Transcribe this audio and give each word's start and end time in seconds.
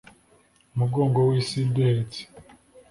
umugongo 0.73 1.17
wisi 1.29 1.55
iduhetse 1.65 2.21